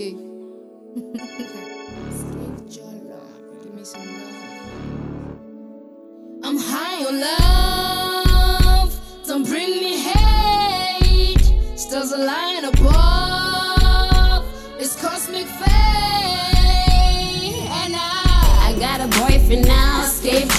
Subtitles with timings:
[0.00, 0.96] Love.
[6.42, 8.98] I'm high on love.
[9.26, 11.38] Don't bring me hate.
[11.78, 14.46] Stars align above.
[14.78, 15.68] It's cosmic fate.
[17.80, 19.79] And I, I got a boyfriend now,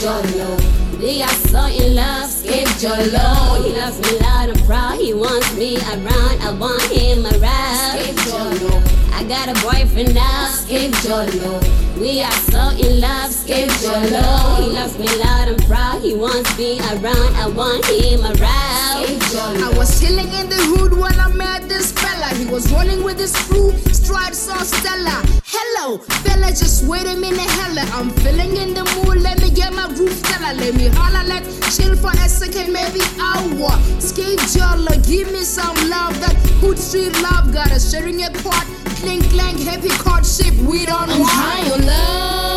[0.00, 0.56] Jolo.
[0.98, 3.62] We are so in love, Skeif Jolo.
[3.62, 4.98] He loves me loud and proud.
[4.98, 6.40] He wants me around.
[6.40, 7.98] I want him around.
[7.98, 8.82] Skeif Jolo.
[9.12, 11.60] I got a boyfriend now, Skeif Jolo.
[12.00, 14.62] We are so in love, Skeif Jolo.
[14.62, 16.00] He loves me loud and proud.
[16.00, 17.36] He wants me around.
[17.36, 19.04] I want him around.
[19.04, 19.66] Skeif Jolo.
[19.66, 22.34] I was chilling in the hood when I met this fella.
[22.36, 25.20] He was rolling with his crew, stride so stellar.
[25.44, 27.49] Hello, fella, just wait a minute,
[32.00, 33.70] for a second, maybe hour.
[34.00, 36.18] Skeif Jolo, give me some love.
[36.20, 38.66] That hood street love got us sharing a pot.
[39.00, 41.32] Clink, clank, happy courtship, we don't I'm want.
[41.32, 42.49] high on love.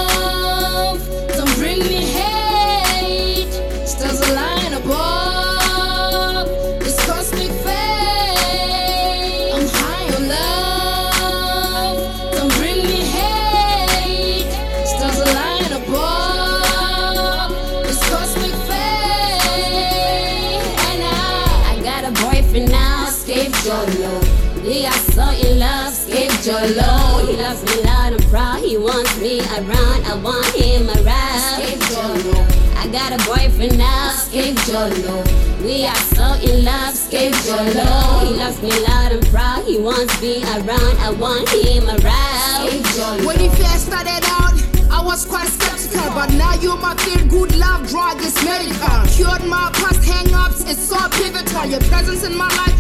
[24.73, 27.27] We are so in love, Skeif Jolo.
[27.27, 28.59] He loves me loud and proud.
[28.59, 30.02] He wants me around.
[30.09, 31.61] I want him around.
[31.61, 32.41] Skeif Jolo.
[32.81, 35.21] I got a boyfriend now, Skeif Jolo.
[35.61, 38.25] We are so in love, Skeif Jolo.
[38.25, 39.63] He loves me loud and proud.
[39.63, 40.97] He wants me around.
[41.05, 43.27] I want him around.
[43.27, 44.57] When you first started out,
[44.89, 49.05] I was quite skeptical, but now you're my feel good love drug is medical.
[49.05, 51.66] Cured my past hang-ups, it's so pivotal.
[51.66, 52.72] Your presence in my life,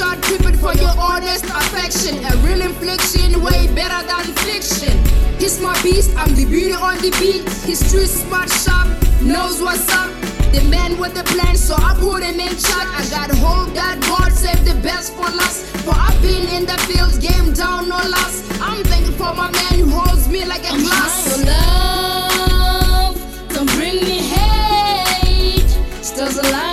[0.00, 2.24] Keep it for your honest affection.
[2.24, 4.96] A real infliction, way better than fiction.
[5.38, 7.44] He's my beast, I'm the beauty on the beat.
[7.68, 8.88] He's street smart, sharp,
[9.20, 10.08] knows what's up.
[10.52, 12.86] The man with the plan, so I put him in check.
[12.96, 15.66] I got hope that God saved the best for last.
[15.84, 18.40] For I've been in the field, game down, no loss.
[18.60, 21.38] I'm thankful for my man who holds me like a I'm glass.
[21.38, 23.48] on love.
[23.50, 25.68] Don't bring me hate.
[26.02, 26.69] Stars align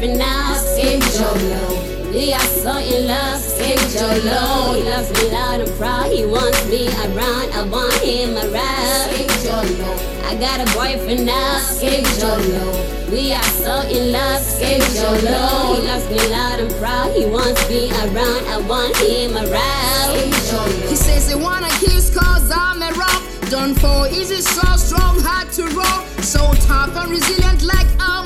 [0.00, 2.10] got a boyfriend now, Skeif Jolo.
[2.10, 4.74] We are so in love, Skeif Jolo.
[4.74, 6.10] He loves me loud and proud.
[6.10, 7.52] He wants me around.
[7.52, 9.10] I want him around.
[9.12, 9.92] Skeif Jolo.
[10.24, 13.10] I got a boyfriend now, Skeif Jolo.
[13.10, 15.76] We are so in love, Skeif Jolo.
[15.76, 17.14] He loves me loud and proud.
[17.14, 18.46] He wants me around.
[18.48, 20.16] I want him around.
[20.16, 20.88] Skeif Jolo.
[20.88, 23.22] He says they wanna kiss cause I'm a rock.
[23.50, 26.00] Done for easy, so strong, hard to roll.
[26.22, 28.19] So tough and resilient like I'm a rock.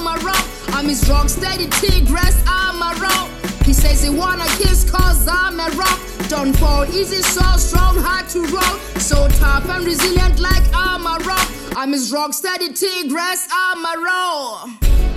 [0.84, 3.30] I'm his rock steady tigress, I'm a rock.
[3.64, 5.98] He says he wanna kiss cause I'm a rock.
[6.28, 8.78] Don't fall easy, so strong, hard to roll.
[9.00, 11.48] So tough and resilient like I'm a rock.
[11.74, 14.68] I'm his rock steady tigress, I'm a rock.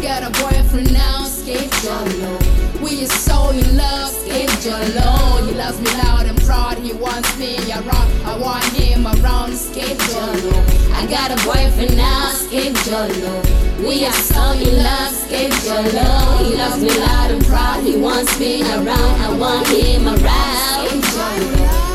[0.01, 2.81] Got a boyfriend now, Skeif Jolo.
[2.84, 5.47] We is so in love, Skeif Jolo.
[5.47, 8.12] He loves me loud and proud, he wants me around.
[8.25, 10.59] I want him around, Skeif Jolo.
[10.94, 13.40] I got a boyfriend now, Skeif Jolo.
[13.80, 16.44] We are so in love, Skeif Jolo.
[16.44, 17.81] He loves me loud and proud.
[17.81, 19.22] He wants me around.
[19.22, 20.19] I want him around.
[20.19, 21.87] Skeif Jolo.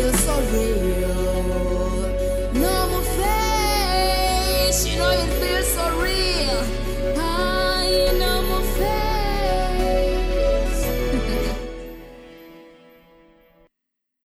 [0.00, 0.89] feel sorry.